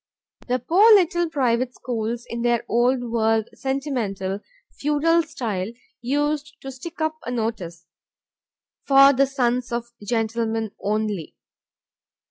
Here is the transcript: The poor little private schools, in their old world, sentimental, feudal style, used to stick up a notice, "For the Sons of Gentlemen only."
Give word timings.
The 0.47 0.57
poor 0.57 0.91
little 0.95 1.29
private 1.29 1.75
schools, 1.75 2.25
in 2.27 2.41
their 2.41 2.65
old 2.67 3.11
world, 3.11 3.47
sentimental, 3.53 4.39
feudal 4.79 5.21
style, 5.21 5.67
used 6.01 6.55
to 6.61 6.71
stick 6.71 6.99
up 6.99 7.19
a 7.23 7.29
notice, 7.29 7.85
"For 8.87 9.13
the 9.13 9.27
Sons 9.27 9.71
of 9.71 9.89
Gentlemen 10.03 10.71
only." 10.83 11.35